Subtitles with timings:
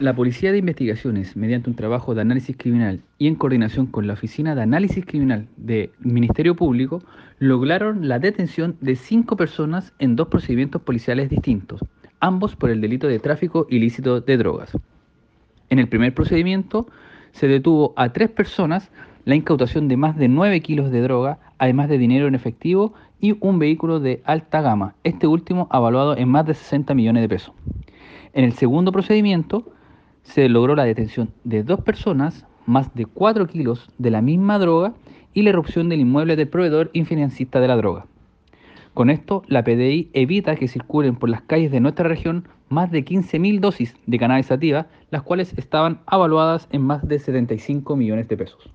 [0.00, 4.12] La Policía de Investigaciones, mediante un trabajo de análisis criminal y en coordinación con la
[4.12, 7.02] Oficina de Análisis Criminal del Ministerio Público,
[7.40, 11.84] lograron la detención de cinco personas en dos procedimientos policiales distintos,
[12.20, 14.78] ambos por el delito de tráfico ilícito de drogas.
[15.68, 16.86] En el primer procedimiento
[17.32, 18.92] se detuvo a tres personas
[19.24, 23.36] la incautación de más de 9 kilos de droga, además de dinero en efectivo y
[23.40, 27.52] un vehículo de alta gama, este último avaluado en más de 60 millones de pesos.
[28.32, 29.72] En el segundo procedimiento,
[30.28, 34.92] se logró la detención de dos personas, más de 4 kilos de la misma droga
[35.32, 38.06] y la erupción del inmueble del proveedor y financista de la droga.
[38.92, 43.04] Con esto, la PDI evita que circulen por las calles de nuestra región más de
[43.04, 48.36] 15.000 dosis de cannabis sativa, las cuales estaban avaluadas en más de 75 millones de
[48.36, 48.70] pesos.